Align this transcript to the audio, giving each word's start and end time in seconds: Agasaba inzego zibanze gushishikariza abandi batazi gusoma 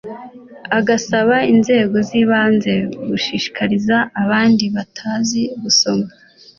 Agasaba 0.77 1.35
inzego 1.53 1.95
zibanze 2.09 2.73
gushishikariza 3.09 3.97
abandi 4.23 4.65
batazi 4.75 5.41
gusoma 5.61 6.07